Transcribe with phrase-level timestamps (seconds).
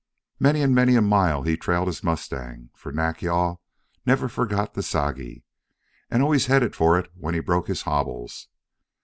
[0.39, 3.61] Many and many a mile he trailed his mustang, for Nack yal
[4.03, 5.43] never forgot the Sagi,
[6.09, 8.47] and always headed for it when he broke his hobbles.